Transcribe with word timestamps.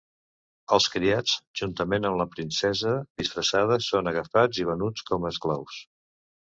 Els 0.77 0.87
criats, 0.95 1.35
juntament 1.61 2.09
amb 2.11 2.19
la 2.23 2.27
princesa 2.37 2.97
disfressada, 3.23 3.81
són 3.91 4.13
agafats 4.15 4.65
i 4.65 4.69
venuts 4.75 5.11
com 5.13 5.27
a 5.29 5.37
esclaus. 5.37 5.83